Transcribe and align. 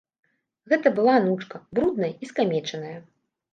Гэта 0.73 0.91
была 0.95 1.13
анучка, 1.19 1.61
брудная 1.77 2.11
і 2.21 2.33
скамечаная. 2.33 2.99